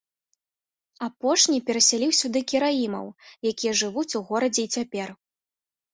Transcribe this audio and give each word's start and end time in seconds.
Апошні 1.07 1.59
перасяліў 1.67 2.11
сюды 2.21 2.39
караімаў, 2.53 3.05
якія 3.53 3.73
жывуць 3.83 4.09
у 4.21 4.27
горадзе 4.31 4.61
і 4.67 4.71
цяпер. 4.79 5.07